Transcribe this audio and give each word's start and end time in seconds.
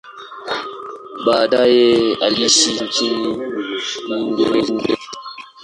Baadaye 1.25 2.15
aliishi 2.21 2.83
nchini 2.83 3.27
Uingereza. 4.09 4.73